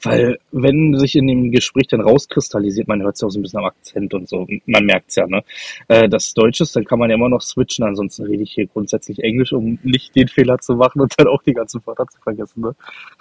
[0.00, 3.42] Weil wenn sich in dem Gespräch dann rauskristallisiert, man hört es ja auch so ein
[3.42, 5.42] bisschen am Akzent und so, man merkt es ja, ne?
[5.88, 8.68] Äh, das Deutsche ist, dann kann man ja immer noch switchen, ansonsten rede ich hier
[8.68, 12.20] grundsätzlich Englisch, um nicht den Fehler zu machen und dann auch die ganzen Wörter zu
[12.20, 12.76] vergessen, ne?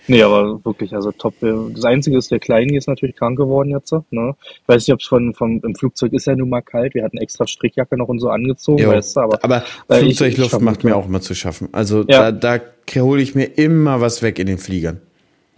[0.08, 1.34] Nee, aber wirklich, also top.
[1.40, 3.92] Das Einzige ist, der Kleine ist natürlich krank geworden jetzt.
[4.10, 4.34] Ne?
[4.40, 6.94] Ich weiß nicht, ob es von, vom, im Flugzeug ist ja nun mal kalt.
[6.94, 9.44] Wir hatten extra Strickjacke noch und so angezogen, jo, weißt du, aber.
[9.44, 11.68] Aber äh, Flugzeugluft ich, ich macht mir auch immer zu schaffen.
[11.72, 12.32] Also ja.
[12.32, 15.00] da, da hole ich mir immer was weg in den Fliegern.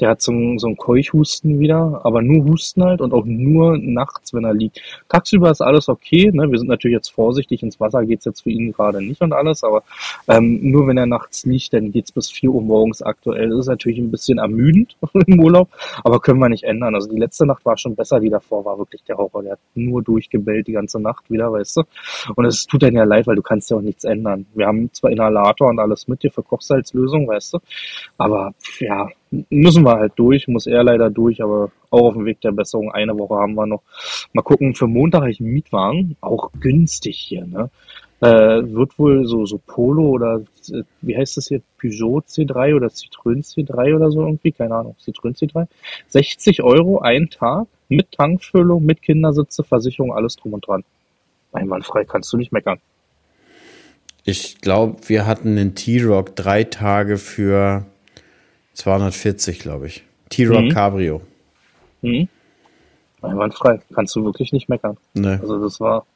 [0.01, 3.79] Der hat so ein, so ein Keuchhusten wieder, aber nur Husten halt und auch nur
[3.79, 4.81] nachts, wenn er liegt.
[5.09, 6.51] Tagsüber ist alles okay, ne?
[6.51, 9.63] Wir sind natürlich jetzt vorsichtig, ins Wasser geht's jetzt für ihn gerade nicht und alles,
[9.63, 9.83] aber
[10.29, 13.51] ähm, nur wenn er nachts liegt, dann geht's bis vier Uhr morgens aktuell.
[13.51, 15.69] Das ist natürlich ein bisschen ermüdend im Urlaub,
[16.05, 16.95] aber können wir nicht ändern.
[16.95, 19.43] Also die letzte Nacht war schon besser, die davor war wirklich der Horror.
[19.43, 21.83] Der hat nur durchgebellt die ganze Nacht wieder, weißt du.
[22.37, 24.47] Und es tut dann ja leid, weil du kannst ja auch nichts ändern.
[24.55, 27.59] Wir haben zwar Inhalator und alles mit dir für Kochsalzlösung, weißt du,
[28.19, 32.41] aber ja, müssen wir halt durch, muss er leider durch, aber auch auf dem Weg
[32.41, 32.91] der Besserung.
[32.91, 33.83] Eine Woche haben wir noch.
[34.33, 37.71] Mal gucken, für Montag habe ich einen Mietwagen, auch günstig hier, ne?
[38.23, 41.63] Äh, wird wohl so, so Polo oder äh, wie heißt das hier?
[41.81, 45.67] Peugeot C3 oder Citroën C3 oder so irgendwie, keine Ahnung, Citroën C3.
[46.09, 50.85] 60 Euro ein Tag mit Tankfüllung, mit Kindersitze, Versicherung, alles drum und dran.
[51.53, 52.79] Einwandfrei, kannst du nicht meckern.
[54.25, 57.87] Ich glaube, wir hatten den T-Rock drei Tage für
[58.75, 60.05] 240, glaube ich.
[60.31, 60.69] T-Rock mhm.
[60.71, 61.21] Cabrio.
[62.03, 62.29] Mhm.
[63.23, 63.81] Einwandfrei.
[63.95, 64.97] Kannst du wirklich nicht meckern.
[65.15, 65.39] Nee.
[65.41, 66.07] Also das war,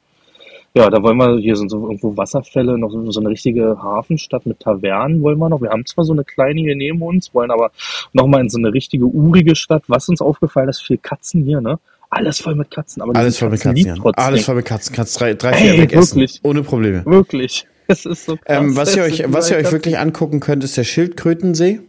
[0.73, 4.59] ja, da wollen wir, hier sind so irgendwo Wasserfälle, noch so eine richtige Hafenstadt mit
[4.59, 5.61] Tavernen wollen wir noch.
[5.61, 7.71] Wir haben zwar so eine kleine hier neben uns, wollen aber
[8.11, 9.83] nochmal in so eine richtige urige Stadt.
[9.87, 11.79] Was uns aufgefallen ist, viel Katzen hier, ne?
[12.09, 14.11] Alles voll mit Katzen, aber alles voll Katzen mit Katzen, ja.
[14.15, 17.05] Alles voll mit Katzen, kannst drei, drei vier Ey, wegessen, wirklich, ohne Probleme.
[17.05, 17.67] Wirklich.
[17.87, 18.45] Es ist so krass.
[18.47, 21.81] Ähm, was ihr euch, was ihr euch wirklich angucken könnt, ist der Schildkrötensee.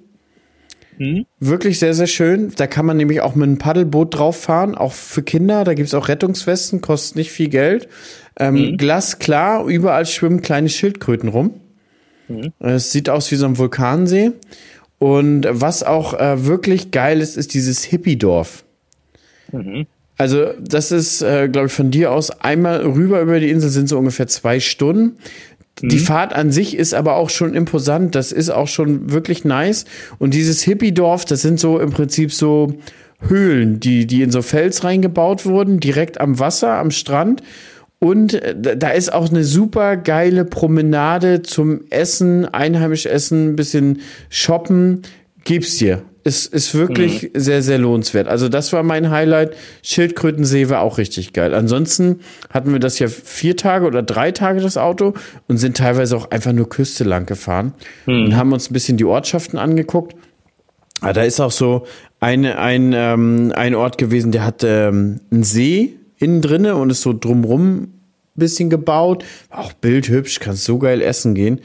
[0.98, 1.26] Mhm.
[1.40, 2.52] Wirklich sehr, sehr schön.
[2.56, 5.64] Da kann man nämlich auch mit einem Paddelboot drauf fahren, auch für Kinder.
[5.64, 7.88] Da gibt's auch Rettungswesten, kostet nicht viel Geld.
[8.38, 8.76] Ähm, mhm.
[8.76, 11.54] Glasklar, überall schwimmen kleine Schildkröten rum.
[12.28, 12.52] Mhm.
[12.58, 14.32] Es sieht aus wie so ein Vulkansee.
[14.98, 18.64] Und was auch äh, wirklich geil ist, ist dieses Hippie-Dorf.
[19.52, 19.86] Mhm.
[20.18, 23.88] Also, das ist, äh, glaube ich, von dir aus einmal rüber über die Insel sind
[23.88, 25.18] so ungefähr zwei Stunden.
[25.82, 26.00] Die mhm.
[26.00, 28.14] Fahrt an sich ist aber auch schon imposant.
[28.14, 29.84] Das ist auch schon wirklich nice.
[30.18, 32.74] Und dieses Hippie-Dorf, das sind so im Prinzip so
[33.20, 37.42] Höhlen, die, die in so Fels reingebaut wurden, direkt am Wasser, am Strand.
[37.98, 44.00] Und äh, da ist auch eine super geile Promenade zum Essen, einheimisch essen, ein bisschen
[44.28, 45.02] shoppen.
[45.44, 46.02] Gib's dir.
[46.26, 47.28] Ist, ist wirklich mhm.
[47.34, 48.26] sehr, sehr lohnenswert.
[48.26, 49.54] Also das war mein Highlight.
[49.84, 51.54] Schildkrötensee war auch richtig geil.
[51.54, 52.18] Ansonsten
[52.50, 55.14] hatten wir das ja vier Tage oder drei Tage das Auto
[55.46, 57.74] und sind teilweise auch einfach nur Küste lang gefahren
[58.06, 58.24] mhm.
[58.24, 60.16] und haben uns ein bisschen die Ortschaften angeguckt.
[61.00, 61.86] Aber da ist auch so
[62.18, 67.02] eine, ein, ähm, ein Ort gewesen, der hat ähm, einen See innen drinne und ist
[67.02, 67.92] so drumrum
[68.34, 69.24] bisschen gebaut.
[69.50, 71.60] Auch bildhübsch, kannst so geil essen gehen.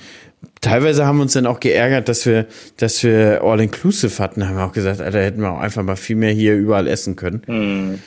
[0.62, 2.46] Teilweise haben wir uns dann auch geärgert, dass wir,
[2.78, 4.48] dass wir All-Inclusive hatten.
[4.48, 7.16] Haben wir auch gesagt, Alter, hätten wir auch einfach mal viel mehr hier überall essen
[7.16, 7.42] können.
[7.46, 8.00] Hm.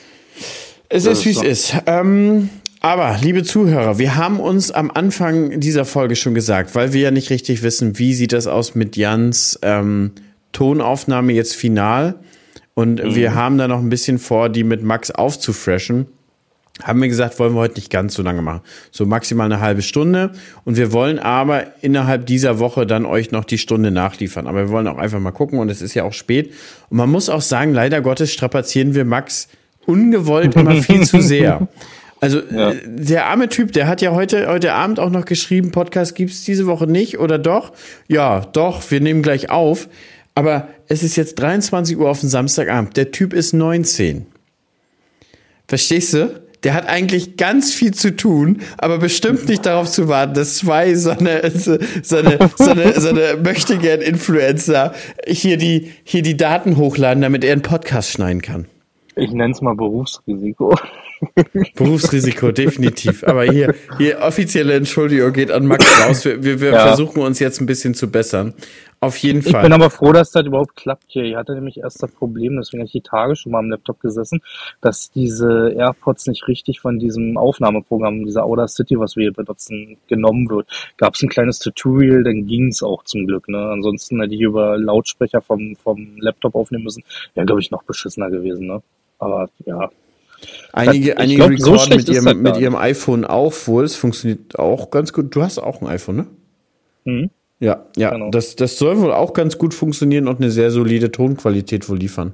[0.89, 1.75] Es ist, wie es ist.
[1.85, 7.01] Ähm, aber, liebe Zuhörer, wir haben uns am Anfang dieser Folge schon gesagt, weil wir
[7.01, 10.11] ja nicht richtig wissen, wie sieht das aus mit Jans ähm,
[10.51, 12.15] Tonaufnahme jetzt final.
[12.73, 13.15] Und mhm.
[13.15, 16.07] wir haben da noch ein bisschen vor, die mit Max aufzufreshen
[16.83, 18.61] haben wir gesagt, wollen wir heute nicht ganz so lange machen.
[18.91, 20.31] So maximal eine halbe Stunde.
[20.65, 24.45] Und wir wollen aber innerhalb dieser Woche dann euch noch die Stunde nachliefern.
[24.45, 26.53] Aber wir wollen auch einfach mal gucken und es ist ja auch spät.
[26.89, 29.47] Und man muss auch sagen, leider Gottes strapazieren wir Max
[29.85, 31.67] ungewollt immer viel zu sehr.
[32.21, 32.73] Also ja.
[32.85, 36.65] der arme Typ, der hat ja heute, heute Abend auch noch geschrieben, Podcast gibt's diese
[36.65, 37.73] Woche nicht oder doch?
[38.07, 39.89] Ja, doch, wir nehmen gleich auf.
[40.33, 42.97] Aber es ist jetzt 23 Uhr auf den Samstagabend.
[42.97, 44.25] Der Typ ist 19.
[45.67, 46.44] Verstehst du?
[46.65, 50.95] Der hat eigentlich ganz viel zu tun, aber bestimmt nicht darauf zu warten, dass zwei
[50.95, 51.73] so eine, so
[52.17, 54.93] eine, so eine, so eine möchte gern Influencer
[55.27, 58.65] hier die, hier die Daten hochladen, damit er einen Podcast schneiden kann.
[59.15, 60.75] Ich nenne es mal Berufsrisiko.
[61.75, 63.23] Berufsrisiko, definitiv.
[63.23, 66.25] Aber hier, hier offizielle Entschuldigung geht an Max raus.
[66.25, 66.87] Wir, wir, wir ja.
[66.87, 68.53] versuchen uns jetzt ein bisschen zu bessern.
[69.01, 69.55] Auf jeden Fall.
[69.55, 71.25] Ich bin aber froh, dass das überhaupt klappt hier.
[71.25, 73.99] Ich hatte nämlich erst das Problem, deswegen habe ich die Tage schon mal am Laptop
[73.99, 74.41] gesessen,
[74.81, 80.49] dass diese AirPods nicht richtig von diesem Aufnahmeprogramm, dieser Audacity, was wir hier benutzen, genommen
[80.49, 80.67] wird.
[80.97, 83.47] Gab es ein kleines Tutorial, dann ging es auch zum Glück.
[83.47, 83.59] Ne?
[83.59, 87.03] Ansonsten hätte ich über Lautsprecher vom, vom Laptop aufnehmen müssen.
[87.35, 88.65] Wäre, glaube ich, noch beschissener gewesen.
[88.67, 88.81] Ne?
[89.19, 89.89] Aber ja,
[90.73, 93.85] Einige, das, einige glaub, recorden so mit, ihrem, mit ihrem iPhone auch wohl.
[93.85, 95.35] Es funktioniert auch ganz gut.
[95.35, 96.27] Du hast auch ein iPhone, ne?
[97.05, 97.29] Mhm.
[97.59, 98.11] Ja, ja.
[98.11, 98.29] Genau.
[98.31, 102.33] Das, das soll wohl auch ganz gut funktionieren und eine sehr solide Tonqualität wohl liefern.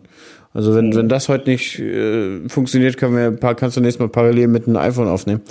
[0.53, 0.95] Also wenn, mhm.
[0.95, 4.47] wenn das heute nicht äh, funktioniert, können wir ein paar, kannst du nächstes Mal parallel
[4.47, 5.41] mit einem iPhone aufnehmen.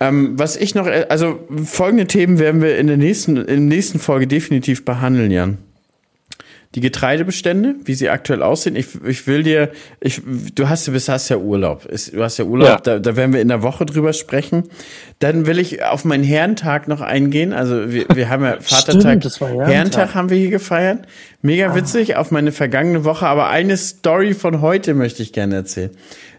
[0.00, 3.98] Ähm, was ich noch, also folgende Themen werden wir in der nächsten, in der nächsten
[3.98, 5.58] Folge definitiv behandeln, Jan
[6.74, 8.74] die Getreidebestände, wie sie aktuell aussehen.
[8.74, 10.20] Ich, ich will dir, ich,
[10.54, 11.86] du hast, du hast ja Urlaub.
[12.12, 12.76] Du hast ja Urlaub, ja.
[12.78, 14.64] Da, da werden wir in der Woche drüber sprechen.
[15.20, 17.52] Dann will ich auf meinen Herrentag noch eingehen.
[17.52, 19.68] Also wir, wir haben ja Vatertag, Stimmt, Herrentag.
[19.68, 21.06] Herrentag haben wir hier gefeiert.
[21.42, 21.74] Mega ah.
[21.76, 23.26] witzig auf meine vergangene Woche.
[23.26, 25.90] Aber eine Story von heute möchte ich gerne erzählen.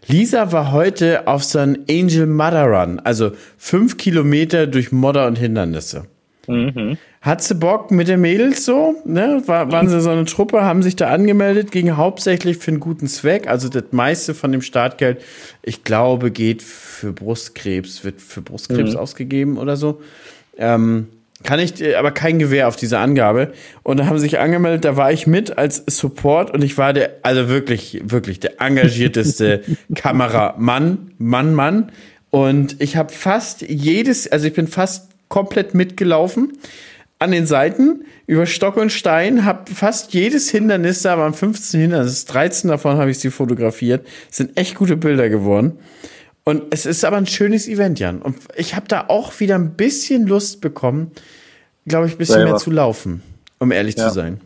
[0.08, 5.38] Lisa war heute auf so einem Angel Mother Run, also fünf Kilometer durch Modder und
[5.38, 6.06] Hindernisse.
[6.47, 6.97] Mhm.
[7.21, 8.95] Hat sie Bock mit den Mädels so?
[9.05, 9.41] Ne?
[9.45, 13.08] War, waren sie so eine Truppe, haben sich da angemeldet, ging hauptsächlich für einen guten
[13.08, 13.47] Zweck.
[13.47, 15.21] Also das meiste von dem Startgeld,
[15.63, 18.99] ich glaube, geht für Brustkrebs, wird für Brustkrebs mhm.
[18.99, 20.01] ausgegeben oder so.
[20.58, 21.08] Ähm,
[21.43, 23.53] kann ich, aber kein Gewehr auf diese Angabe.
[23.84, 26.93] Und da haben sie sich angemeldet, da war ich mit als Support und ich war
[26.93, 29.62] der, also wirklich, wirklich der engagierteste
[29.95, 31.91] Kameramann, Mann, Mann.
[32.29, 36.53] Und ich habe fast jedes, also ich bin fast komplett mitgelaufen
[37.19, 42.25] an den Seiten über Stock und Stein, habe fast jedes Hindernis, da waren 15 Hindernisse,
[42.27, 44.05] 13 davon habe ich sie fotografiert.
[44.29, 45.79] Sind echt gute Bilder geworden.
[46.43, 48.21] Und es ist aber ein schönes Event, Jan.
[48.21, 51.11] Und ich habe da auch wieder ein bisschen Lust bekommen,
[51.88, 52.51] glaube ich, ein bisschen Selber.
[52.51, 53.23] mehr zu laufen,
[53.59, 54.07] um ehrlich ja.
[54.07, 54.41] zu sein.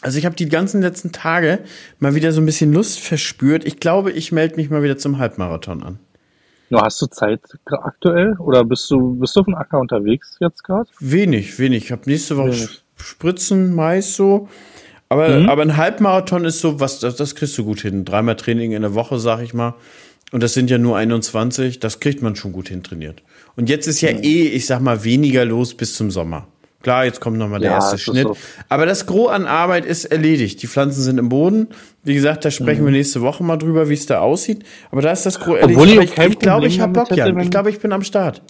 [0.00, 1.58] Also ich habe die ganzen letzten Tage
[1.98, 3.64] mal wieder so ein bisschen Lust verspürt.
[3.64, 5.98] Ich glaube, ich melde mich mal wieder zum Halbmarathon an.
[6.70, 10.64] Nur hast du Zeit aktuell oder bist du bist du auf dem Acker unterwegs jetzt
[10.64, 10.88] gerade?
[11.00, 11.84] Wenig, wenig.
[11.84, 12.82] Ich habe nächste Woche wenig.
[12.96, 14.48] Spritzen, Mais so.
[15.08, 15.48] Aber, mhm.
[15.48, 18.04] aber ein Halbmarathon ist so, was das, das kriegst du gut hin.
[18.04, 19.74] Dreimal Training in der Woche, sag ich mal.
[20.30, 23.22] Und das sind ja nur 21, das kriegt man schon gut hin trainiert.
[23.56, 24.22] Und jetzt ist ja mhm.
[24.22, 26.46] eh, ich sag mal, weniger los bis zum Sommer.
[26.82, 28.22] Klar, jetzt kommt nochmal der ja, erste Schnitt.
[28.22, 28.36] So.
[28.68, 30.62] Aber das Gros an Arbeit ist erledigt.
[30.62, 31.68] Die Pflanzen sind im Boden.
[32.04, 32.86] Wie gesagt, da sprechen mhm.
[32.86, 34.64] wir nächste Woche mal drüber, wie es da aussieht.
[34.92, 35.80] Aber da ist das Gros erledigt.
[35.80, 37.38] Obwohl ich, ich glaube, ich habe Bock, Jan.
[37.40, 38.42] Ich glaube, ich bin am Start.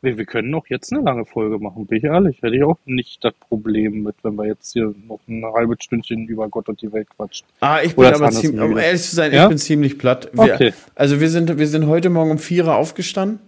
[0.00, 2.40] Wir, wir können auch jetzt eine lange Folge machen, bin ich ehrlich.
[2.40, 6.28] Hätte ich auch nicht das Problem mit, wenn wir jetzt hier noch ein halbes Stündchen
[6.28, 7.46] über Gott und die Welt quatschen.
[7.60, 9.44] Ah, ich bin Oder aber ziemlich, um ehrlich zu sein, Ja?
[9.44, 10.30] ich bin ziemlich platt.
[10.32, 10.72] Wir, Okay.
[10.94, 13.40] Also wir sind, wir sind heute Morgen um vier Uhr aufgestanden.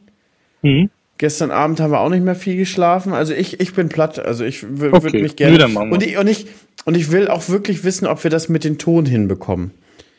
[0.63, 0.91] Mhm.
[1.20, 3.12] Gestern Abend haben wir auch nicht mehr viel geschlafen.
[3.12, 4.18] Also ich, ich bin platt.
[4.18, 4.80] Also ich Okay.
[4.80, 5.66] würde mich gerne.
[5.66, 6.46] Und, ich, und, ich,
[6.87, 9.72] und ich will auch wirklich wissen, ob wir das mit den Ton hinbekommen.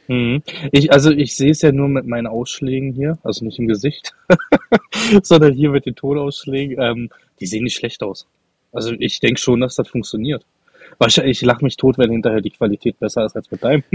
[0.07, 0.43] Mhm.
[0.71, 4.13] Ich, also ich sehe es ja nur mit meinen Ausschlägen hier, also nicht im Gesicht,
[5.23, 6.77] sondern hier mit den Tonausschlägen.
[6.79, 7.09] Ähm,
[7.39, 8.27] die sehen nicht schlecht aus.
[8.71, 10.45] Also ich denke schon, dass das funktioniert.
[11.01, 13.83] Wahrscheinlich, ich lache mich tot, wenn hinterher die Qualität besser ist als mit deinem.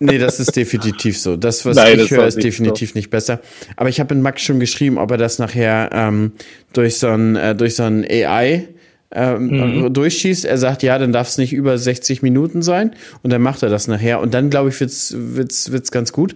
[0.00, 1.36] Nee, das ist definitiv so.
[1.36, 3.40] Das, was Nein, ich das höre, ist definitiv nicht besser.
[3.76, 6.32] Aber ich habe in Max schon geschrieben, ob er das nachher ähm,
[6.72, 8.68] durch so ein, äh, durch so ein AI
[9.14, 9.92] ähm, Mhm.
[9.92, 10.44] durchschießt.
[10.44, 12.94] Er sagt, ja, dann darf es nicht über 60 Minuten sein.
[13.22, 14.20] Und dann macht er das nachher.
[14.20, 16.34] Und dann, glaube ich, wird's, wird's, wird's ganz gut.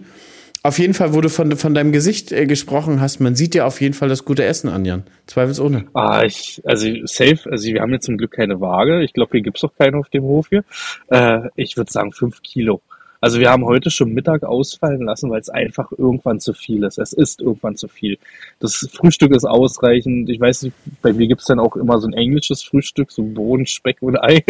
[0.67, 3.65] Auf jeden Fall, wo du von, von deinem Gesicht äh, gesprochen hast, man sieht dir
[3.65, 5.03] auf jeden Fall das gute Essen an, Jan.
[5.25, 5.85] Zweifelsohne.
[5.93, 9.01] Ah, ich, also safe, also wir haben jetzt zum Glück keine Waage.
[9.01, 10.65] Ich glaube, hier gibt's auch keine auf dem Hof hier.
[11.07, 12.81] Äh, ich würde sagen fünf Kilo.
[13.21, 16.97] Also wir haben heute schon Mittag ausfallen lassen, weil es einfach irgendwann zu viel ist.
[16.97, 18.17] Es ist irgendwann zu viel.
[18.59, 20.29] Das Frühstück ist ausreichend.
[20.29, 23.67] Ich weiß nicht, bei mir gibt's dann auch immer so ein englisches Frühstück, so Bohnen,
[23.67, 24.43] Speck und Ei.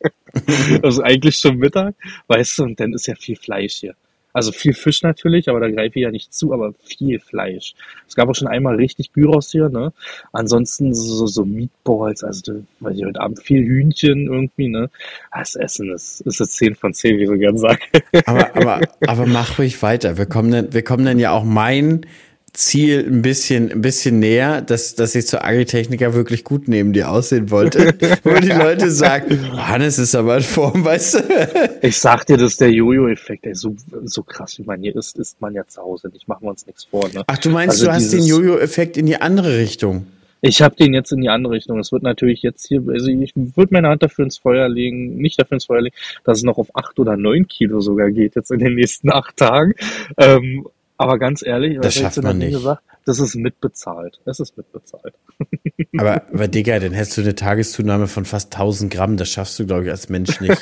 [0.82, 1.96] also eigentlich schon Mittag,
[2.28, 3.94] weißt du, und dann ist ja viel Fleisch hier.
[4.34, 7.74] Also viel Fisch natürlich, aber da greife ich ja nicht zu, aber viel Fleisch.
[8.08, 9.92] Es gab auch schon einmal richtig Gyros hier, ne?
[10.32, 14.90] Ansonsten so, so Meatballs, also weiß ich heute Abend viel Hühnchen irgendwie, ne?
[15.32, 17.80] Das Essen ist, ist eine 10 von 10, wie ich so gern sage.
[18.26, 20.18] Aber, aber, aber mach ruhig weiter.
[20.18, 22.04] Wir kommen dann, wir kommen dann ja auch mein
[22.54, 27.10] Ziel ein bisschen, ein bisschen näher, dass, dass ich zur Agritechniker wirklich gut neben dir
[27.10, 27.94] aussehen wollte.
[28.22, 31.78] Wo die Leute sagen, Hannes ist aber in Form, weißt du?
[31.82, 35.18] Ich sag dir, das ist der Jojo-Effekt, ey, so, so krass wie man hier ist,
[35.18, 37.24] ist man ja zu Hause nicht, machen wir uns nichts vor, ne?
[37.26, 40.06] Ach, du meinst, Also du hast den Jojo-Effekt in die andere Richtung.
[40.46, 41.78] Ich habe den jetzt in die andere Richtung.
[41.78, 45.40] Es wird natürlich jetzt hier, also ich würde meine Hand dafür ins Feuer legen, nicht
[45.40, 48.50] dafür ins Feuer legen, dass es noch auf acht oder neun Kilo sogar geht jetzt
[48.50, 49.72] in den nächsten acht Tagen.
[50.18, 52.54] Ähm, aber ganz ehrlich, Das schafft man noch nicht.
[52.54, 52.82] gesagt?
[53.06, 54.20] Das ist mitbezahlt.
[54.24, 55.14] Es ist mitbezahlt.
[55.96, 59.16] Aber, aber Digga, dann hättest du eine Tageszunahme von fast 1000 Gramm.
[59.16, 60.60] Das schaffst du, glaube ich, als Mensch nicht.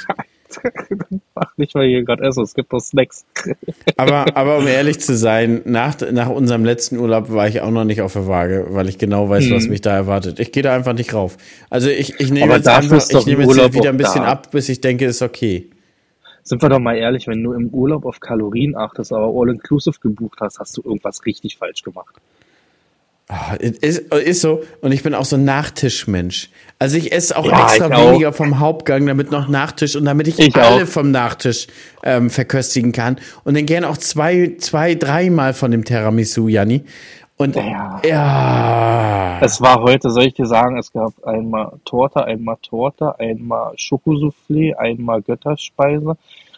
[1.35, 3.25] Mach nicht mal hier gerade essen, es gibt doch Snacks.
[3.97, 7.85] Aber, aber um ehrlich zu sein, nach, nach unserem letzten Urlaub war ich auch noch
[7.85, 9.71] nicht auf der Waage, weil ich genau weiß, was Hm.
[9.71, 10.39] mich da erwartet.
[10.41, 11.39] Ich gehe da einfach nicht rauf.
[11.71, 14.29] Also ich, ich nehme jetzt einfach, ich nehme jetzt wieder ein bisschen da.
[14.29, 15.71] ab, bis ich denke, ist okay.
[16.45, 20.39] Sind wir doch mal ehrlich, wenn du im Urlaub auf Kalorien achtest, aber All-Inclusive gebucht
[20.41, 22.15] hast, hast du irgendwas richtig falsch gemacht.
[23.29, 24.63] Ah, Ist, ist so.
[24.81, 26.51] Und ich bin auch so ein Nachtischmensch.
[26.79, 28.11] Also ich esse auch Ja, extra auch.
[28.11, 30.89] weniger vom Hauptgang, damit noch Nachtisch und damit ich, Ich alle auch.
[30.89, 31.69] vom Nachtisch
[32.03, 33.17] ähm, verköstigen kann.
[33.45, 36.83] Und dann gerne auch zwei, zwei, dreimal von dem Tiramisu, Janni.
[37.43, 38.01] Und Ja.
[38.05, 39.41] ja.
[39.41, 44.75] Es war heute, soll ich dir sagen, es gab einmal Torte, einmal Torte, einmal Schokosoufflé,
[44.75, 46.17] einmal Götterspeise.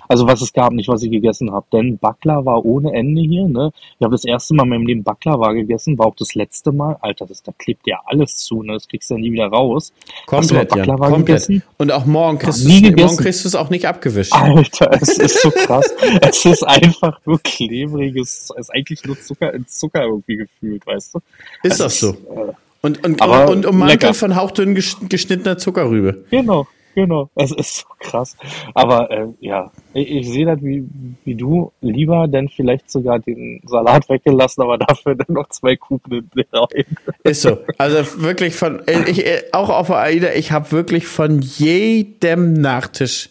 [0.09, 1.67] Also was es gab, nicht was ich gegessen habe.
[1.73, 3.47] Denn Backler war ohne Ende hier.
[3.49, 3.71] Ne?
[3.99, 6.97] Ich habe das erste Mal in meinem Leben Baklava gegessen, war auch das letzte Mal.
[7.01, 8.75] Alter, das, da klebt ja alles zu, ne?
[8.75, 9.93] das kriegst du ja nie wieder raus.
[10.27, 10.69] Komplett.
[10.71, 11.27] Baklava Komplett.
[11.47, 11.63] gegessen?
[11.79, 14.33] Und auch morgen kriegst, morgen du es auch nicht abgewischt.
[14.35, 15.87] Alter, es ist so krass.
[16.21, 21.15] es ist einfach nur klebriges, es ist eigentlich nur Zucker in Zucker irgendwie gefühlt, weißt
[21.15, 21.19] du?
[21.63, 22.11] Ist Es das so?
[22.11, 24.15] äh, Und, und, Aber und ummantel lecker.
[24.15, 26.25] von hauchdünn gesch- geschnittener Zuckerrübe.
[26.31, 27.31] Genau, genau.
[27.35, 28.37] Es ist so krass.
[28.75, 30.85] Aber äh, ja, ich, ich sehe das wie,
[31.25, 36.31] wie du lieber, denn vielleicht sogar den Salat weggelassen, aber dafür dann noch zwei Kuchen
[36.35, 36.85] rein.
[37.23, 37.59] Ist so.
[37.79, 42.55] Also wirklich von, äh, ich, äh, auch auf der AIDA, ich habe wirklich von jedem
[42.55, 43.31] Nachtisch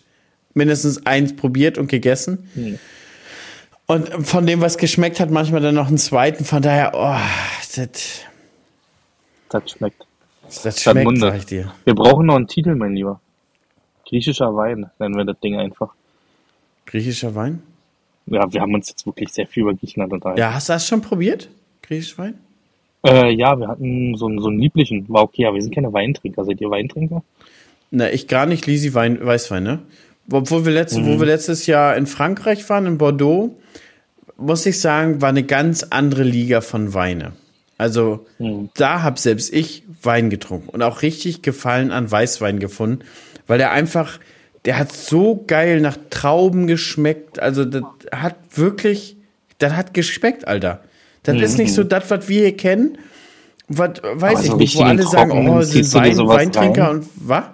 [0.54, 2.50] mindestens eins probiert und gegessen.
[2.54, 2.80] Hm.
[3.86, 6.46] Und von dem, was geschmeckt hat, manchmal dann noch einen zweiten.
[6.46, 7.18] Von daher, oh,
[7.76, 8.22] das,
[9.50, 10.08] Das schmeckt.
[10.64, 11.74] das schmeckt, sag ich dir.
[11.84, 13.20] Wir brauchen noch einen Titel, mein Lieber.
[14.08, 15.90] Griechischer Wein nennen wir das Ding einfach.
[16.86, 17.62] Griechischer Wein?
[18.26, 20.40] Ja, wir haben uns jetzt wirklich sehr viel über Griechenland unterhalten.
[20.40, 21.50] Ja, hast du das schon probiert?
[21.82, 22.34] Griechischer Wein?
[23.06, 25.08] Äh, ja, wir hatten so, einen- so einen lieblichen.
[25.10, 26.46] War okay, aber wir sind keine Weintrinker.
[26.46, 27.22] Seid ihr Weintrinker?
[27.92, 29.80] Na, ich gar nicht Lisi Wein, Weißwein, ne?
[30.32, 31.06] Obwohl wir, letzt, Mhm.
[31.08, 33.58] wo wir letztes Jahr in Frankreich waren, in Bordeaux,
[34.38, 37.34] muss ich sagen, war eine ganz andere Liga von Weine.
[37.78, 38.70] Also Mhm.
[38.76, 43.04] da habe selbst ich Wein getrunken und auch richtig Gefallen an Weißwein gefunden,
[43.48, 44.20] weil der einfach,
[44.66, 47.40] der hat so geil nach Trauben geschmeckt.
[47.40, 49.18] Also das hat wirklich,
[49.58, 50.84] das hat geschmeckt, Alter.
[51.24, 52.98] Das ist nicht so das, was wir hier kennen.
[53.70, 54.28] Was, weiß Mhm.
[54.28, 56.96] Aber ich so nicht, wo alle sagen, oh, sind Wein, Weintrinker rein?
[56.98, 57.46] und was?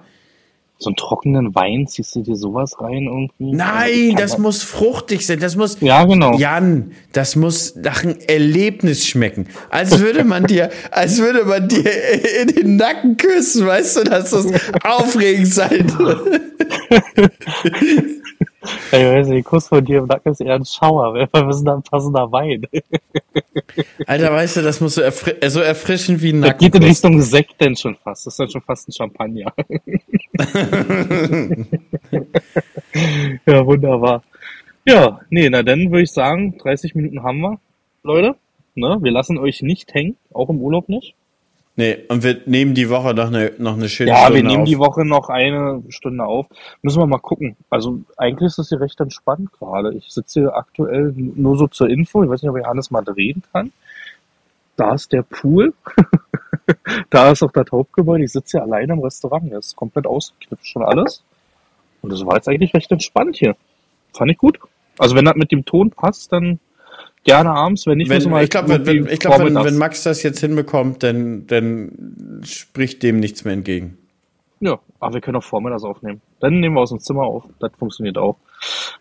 [0.82, 3.52] So einen trockenen Wein, ziehst du dir sowas rein irgendwie?
[3.52, 5.40] Nein, das muss fruchtig sein.
[5.40, 5.78] Das muss.
[5.82, 6.38] Ja, genau.
[6.38, 9.48] Jan, das muss nach einem Erlebnis schmecken.
[9.70, 11.92] Als würde man dir, als würde man dir
[12.42, 14.48] in den Nacken küssen, weißt du, dass das
[14.84, 15.92] aufregend sein.
[18.62, 21.14] Ich weiß nicht, Kuss von dir im Nacken ist eher ein Schauer.
[21.14, 22.66] Wir sind da ein passender Wein.
[24.06, 26.66] Alter, weißt du, das muss so, erfri so erfrischend wie ein Das Nacken.
[26.66, 28.26] geht in Richtung Sekt denn schon fast.
[28.26, 29.54] Das ist dann schon fast ein Champagner.
[33.46, 34.24] ja, wunderbar.
[34.86, 37.60] Ja, nee, na dann würde ich sagen, 30 Minuten haben wir,
[38.04, 38.36] Leute.
[38.76, 38.98] Ne?
[39.02, 41.16] Wir lassen euch nicht hängen, auch im Urlaub nicht.
[41.80, 44.64] Nee, und wir nehmen die Woche noch eine, noch eine schöne Ja, Stunde wir nehmen
[44.64, 44.68] auf.
[44.68, 46.46] die Woche noch eine Stunde auf.
[46.82, 47.56] Müssen wir mal gucken.
[47.70, 49.94] Also eigentlich ist es hier recht entspannt gerade.
[49.94, 52.22] Ich sitze hier aktuell nur so zur Info.
[52.22, 53.72] Ich weiß nicht, ob Johannes mal drehen kann.
[54.76, 55.74] Da ist der Pool.
[57.12, 58.26] da ist auch das Hauptgebäude.
[58.26, 59.50] Ich sitze hier alleine im Restaurant.
[59.50, 61.24] Das ist komplett ausgeknipst schon alles.
[62.02, 63.56] Und das war jetzt eigentlich recht entspannt hier.
[64.12, 64.60] Fand ich gut.
[64.98, 66.60] Also wenn das mit dem Ton passt, dann
[67.24, 67.86] gerne abends.
[67.86, 70.04] Wenn nicht, Wenn, müssen wir halt ich glaube, wenn, wenn, ich glaub, wenn, wenn Max
[70.04, 73.98] das jetzt hinbekommt, dann, dann spricht dem nichts mehr entgegen.
[74.62, 76.22] Ja, aber wir können auch vormittags aufnehmen.
[76.40, 77.44] Dann nehmen wir aus dem Zimmer auf.
[77.60, 78.38] Das funktioniert auch.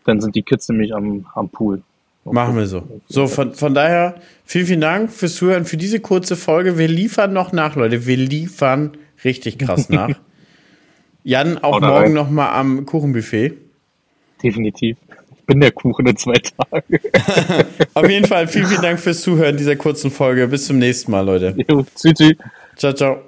[0.05, 1.83] Dann sind die Kids nämlich am, am Pool.
[2.25, 2.83] Machen wir so.
[3.09, 6.79] So, von, von daher, vielen, vielen Dank fürs Zuhören, für diese kurze Folge.
[6.79, 8.07] Wir liefern noch nach, Leute.
[8.07, 8.93] Wir liefern
[9.25, 10.11] richtig krass nach.
[11.25, 12.13] Jan, auch da morgen rein.
[12.13, 13.55] noch mal am Kuchenbuffet.
[14.43, 14.97] Definitiv.
[15.49, 16.99] Ich bin der Kuchen in zwei Tagen.
[17.95, 20.47] Auf jeden Fall, vielen, vielen Dank fürs Zuhören dieser kurzen Folge.
[20.47, 21.55] Bis zum nächsten Mal, Leute.
[21.67, 22.37] Jo, tschüss.
[22.77, 23.23] Ciao, ciao.